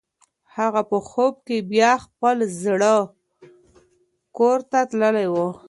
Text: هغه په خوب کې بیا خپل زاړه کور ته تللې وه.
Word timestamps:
هغه 0.55 0.81
په 0.89 0.97
خوب 1.09 1.33
کې 1.47 1.57
بیا 1.71 1.91
خپل 2.05 2.37
زاړه 2.61 2.95
کور 4.37 4.59
ته 4.71 4.79
تللې 4.89 5.27
وه. 5.33 5.47